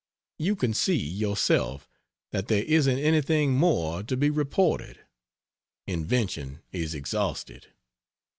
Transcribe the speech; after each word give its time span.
You 0.39 0.55
can 0.55 0.73
see, 0.73 0.95
yourself, 0.97 1.87
that 2.31 2.47
there 2.47 2.63
isn't 2.63 2.97
anything 2.97 3.53
more 3.53 4.01
to 4.01 4.17
be 4.17 4.31
reported 4.31 4.97
invention 5.85 6.63
is 6.71 6.95
exhausted. 6.95 7.67